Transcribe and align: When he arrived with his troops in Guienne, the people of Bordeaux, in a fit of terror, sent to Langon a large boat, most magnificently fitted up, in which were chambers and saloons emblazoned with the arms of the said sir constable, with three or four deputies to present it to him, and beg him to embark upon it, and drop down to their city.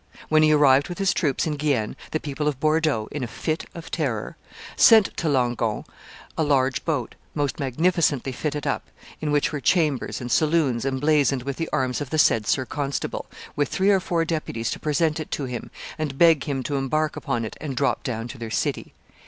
When 0.29 0.41
he 0.41 0.51
arrived 0.51 0.89
with 0.89 0.97
his 0.97 1.13
troops 1.13 1.45
in 1.45 1.57
Guienne, 1.57 1.95
the 2.09 2.19
people 2.19 2.47
of 2.47 2.59
Bordeaux, 2.59 3.07
in 3.11 3.23
a 3.23 3.27
fit 3.27 3.65
of 3.75 3.91
terror, 3.91 4.35
sent 4.75 5.15
to 5.17 5.29
Langon 5.29 5.83
a 6.35 6.43
large 6.43 6.83
boat, 6.85 7.13
most 7.35 7.59
magnificently 7.59 8.31
fitted 8.31 8.65
up, 8.65 8.89
in 9.21 9.31
which 9.31 9.51
were 9.51 9.61
chambers 9.61 10.19
and 10.19 10.31
saloons 10.31 10.85
emblazoned 10.85 11.43
with 11.43 11.57
the 11.57 11.69
arms 11.71 12.01
of 12.01 12.09
the 12.09 12.17
said 12.17 12.47
sir 12.47 12.65
constable, 12.65 13.27
with 13.55 13.69
three 13.69 13.91
or 13.91 13.99
four 13.99 14.25
deputies 14.25 14.71
to 14.71 14.79
present 14.79 15.19
it 15.19 15.29
to 15.29 15.43
him, 15.45 15.69
and 15.99 16.17
beg 16.17 16.45
him 16.45 16.63
to 16.63 16.77
embark 16.77 17.15
upon 17.15 17.45
it, 17.45 17.55
and 17.61 17.77
drop 17.77 18.01
down 18.01 18.27
to 18.27 18.39
their 18.39 18.49
city. 18.49 18.95